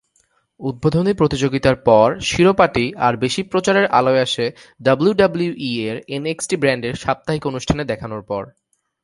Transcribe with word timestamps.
উদ্বোধনী 0.59 1.13
প্রতিযোগিতার 1.13 1.77
পর, 1.87 2.07
শিরোপাটি 2.21 2.85
আর 2.97 3.13
বেশি 3.15 3.41
প্রচারের 3.43 3.85
আলোয় 3.91 4.21
আসে 4.21 4.45
ডাব্লিউডাব্লিউই-এর 4.81 5.97
এনএক্সটি 6.15 6.55
ব্র্যান্ডের 6.57 6.95
সাপ্তাহিক 6.95 7.43
অনুষ্ঠানে 7.45 7.83
দেখানোর 7.85 8.23
পর। 8.23 8.43